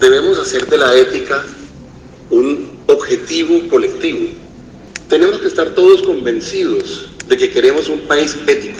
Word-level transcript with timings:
Debemos 0.00 0.38
hacer 0.38 0.66
de 0.66 0.78
la 0.78 0.94
ética 0.96 1.44
un 2.30 2.78
objetivo 2.86 3.68
colectivo. 3.68 4.28
Tenemos 5.08 5.38
que 5.38 5.48
estar 5.48 5.70
todos 5.70 6.02
convencidos 6.02 7.08
de 7.26 7.36
que 7.36 7.50
queremos 7.50 7.88
un 7.88 8.00
país 8.02 8.36
ético. 8.46 8.78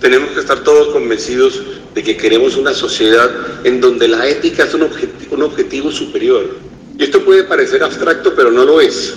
Tenemos 0.00 0.30
que 0.30 0.40
estar 0.40 0.62
todos 0.62 0.92
convencidos 0.92 1.60
de 1.92 2.02
que 2.04 2.16
queremos 2.16 2.56
una 2.56 2.72
sociedad 2.72 3.30
en 3.64 3.80
donde 3.80 4.06
la 4.06 4.28
ética 4.28 4.64
es 4.64 4.74
un, 4.74 4.88
un 5.30 5.42
objetivo 5.42 5.90
superior. 5.90 6.56
Y 6.96 7.02
esto 7.02 7.24
puede 7.24 7.42
parecer 7.42 7.82
abstracto, 7.82 8.32
pero 8.36 8.52
no 8.52 8.64
lo 8.64 8.80
es. 8.80 9.14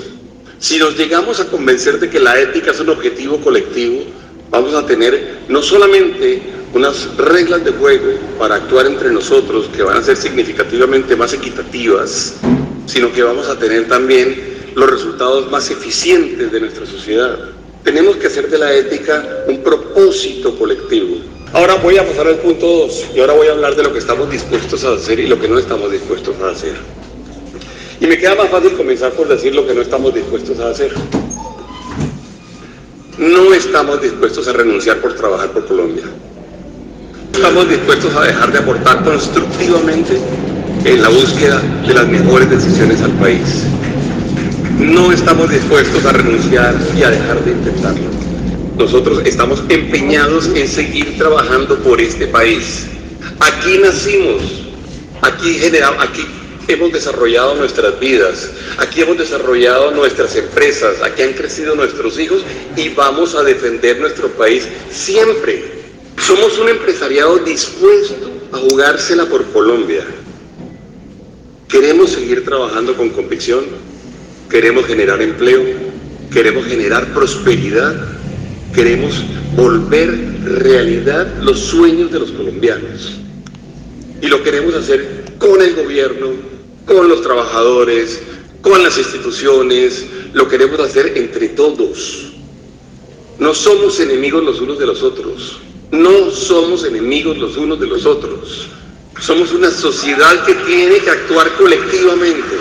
Si 0.57 0.79
nos 0.79 0.97
llegamos 0.97 1.39
a 1.39 1.45
convencer 1.45 1.99
de 1.99 2.09
que 2.09 2.19
la 2.19 2.39
ética 2.39 2.71
es 2.71 2.79
un 2.79 2.89
objetivo 2.89 3.39
colectivo, 3.41 4.05
vamos 4.49 4.73
a 4.73 4.85
tener 4.87 5.37
no 5.49 5.61
solamente 5.61 6.41
unas 6.73 7.15
reglas 7.17 7.63
de 7.63 7.71
juego 7.71 8.11
para 8.37 8.55
actuar 8.55 8.85
entre 8.85 9.11
nosotros 9.11 9.69
que 9.75 9.83
van 9.83 9.97
a 9.97 10.03
ser 10.03 10.17
significativamente 10.17 11.15
más 11.15 11.33
equitativas, 11.33 12.35
sino 12.85 13.11
que 13.11 13.23
vamos 13.23 13.47
a 13.47 13.57
tener 13.57 13.87
también 13.87 14.71
los 14.75 14.89
resultados 14.89 15.49
más 15.49 15.69
eficientes 15.71 16.51
de 16.51 16.59
nuestra 16.59 16.85
sociedad. 16.85 17.37
Tenemos 17.83 18.17
que 18.17 18.27
hacer 18.27 18.49
de 18.49 18.57
la 18.57 18.73
ética 18.73 19.45
un 19.47 19.63
propósito 19.63 20.57
colectivo. 20.57 21.17
Ahora 21.53 21.75
voy 21.75 21.97
a 21.97 22.05
pasar 22.05 22.27
al 22.27 22.35
punto 22.35 22.67
2 22.67 23.05
y 23.15 23.19
ahora 23.19 23.33
voy 23.33 23.47
a 23.47 23.51
hablar 23.51 23.75
de 23.75 23.83
lo 23.83 23.91
que 23.91 23.99
estamos 23.99 24.29
dispuestos 24.29 24.83
a 24.83 24.93
hacer 24.93 25.19
y 25.19 25.27
lo 25.27 25.39
que 25.39 25.47
no 25.47 25.57
estamos 25.57 25.91
dispuestos 25.91 26.35
a 26.41 26.49
hacer. 26.49 26.75
Y 27.99 28.05
me 28.05 28.17
queda 28.17 28.35
más 28.35 28.49
fácil 28.49 28.73
comenzar 28.73 29.11
por 29.13 29.27
decir 29.27 29.55
lo 29.55 29.65
que 29.65 29.73
no 29.73 29.81
estamos 29.81 30.13
dispuestos 30.13 30.59
a 30.59 30.69
hacer. 30.69 30.93
No 33.17 33.53
estamos 33.53 34.01
dispuestos 34.01 34.47
a 34.47 34.53
renunciar 34.53 35.01
por 35.01 35.15
trabajar 35.15 35.51
por 35.51 35.65
Colombia. 35.65 36.05
Estamos 37.33 37.69
dispuestos 37.69 38.15
a 38.15 38.23
dejar 38.23 38.51
de 38.51 38.59
aportar 38.59 39.03
constructivamente 39.03 40.19
en 40.83 41.01
la 41.01 41.09
búsqueda 41.09 41.61
de 41.87 41.93
las 41.93 42.07
mejores 42.07 42.49
decisiones 42.49 43.01
al 43.01 43.11
país. 43.13 43.63
No 44.77 45.11
estamos 45.11 45.49
dispuestos 45.49 46.05
a 46.05 46.11
renunciar 46.11 46.75
y 46.97 47.03
a 47.03 47.09
dejar 47.09 47.43
de 47.43 47.51
intentarlo. 47.51 48.09
Nosotros 48.77 49.21
estamos 49.25 49.63
empeñados 49.69 50.49
en 50.55 50.67
seguir 50.67 51.17
trabajando 51.17 51.77
por 51.79 52.01
este 52.01 52.27
país. 52.27 52.87
Aquí 53.39 53.77
nacimos, 53.77 54.41
aquí 55.21 55.53
generamos, 55.55 56.03
aquí 56.03 56.25
hemos 56.67 56.91
desarrollado 56.91 57.55
nuestras 57.55 57.99
vidas, 57.99 58.51
aquí 58.77 59.01
hemos 59.01 59.17
desarrollado 59.17 59.91
nuestras 59.91 60.35
empresas, 60.35 61.01
aquí 61.01 61.23
han 61.23 61.33
crecido 61.33 61.75
nuestros 61.75 62.19
hijos 62.19 62.43
y 62.75 62.89
vamos 62.89 63.35
a 63.35 63.43
defender 63.43 63.99
nuestro 63.99 64.29
país 64.29 64.67
siempre. 64.91 65.78
Somos 66.19 66.59
un 66.59 66.69
empresariado 66.69 67.37
dispuesto 67.39 68.29
a 68.51 68.57
jugársela 68.57 69.25
por 69.25 69.45
Colombia. 69.51 70.05
Queremos 71.67 72.11
seguir 72.11 72.43
trabajando 72.43 72.95
con 72.95 73.09
convicción, 73.09 73.65
queremos 74.49 74.85
generar 74.85 75.21
empleo, 75.21 75.63
queremos 76.31 76.65
generar 76.65 77.13
prosperidad, 77.13 77.95
queremos 78.75 79.23
volver 79.55 80.09
realidad 80.43 81.33
los 81.41 81.59
sueños 81.59 82.11
de 82.11 82.19
los 82.19 82.31
colombianos. 82.31 83.13
Y 84.21 84.27
lo 84.27 84.43
queremos 84.43 84.75
hacer 84.75 85.23
con 85.39 85.61
el 85.61 85.73
gobierno, 85.73 86.31
con 86.85 87.07
los 87.07 87.21
trabajadores, 87.21 88.21
con 88.61 88.83
las 88.83 88.97
instituciones, 88.97 90.05
lo 90.33 90.47
queremos 90.49 90.79
hacer 90.81 91.17
entre 91.17 91.49
todos. 91.49 92.33
No 93.39 93.53
somos 93.53 93.99
enemigos 94.01 94.43
los 94.43 94.59
unos 94.59 94.77
de 94.77 94.85
los 94.85 95.01
otros, 95.01 95.59
no 95.91 96.29
somos 96.31 96.83
enemigos 96.83 97.37
los 97.37 97.57
unos 97.57 97.79
de 97.79 97.87
los 97.87 98.05
otros. 98.05 98.67
Somos 99.19 99.51
una 99.51 99.69
sociedad 99.71 100.45
que 100.45 100.53
tiene 100.53 100.99
que 100.99 101.09
actuar 101.09 101.51
colectivamente. 101.57 102.58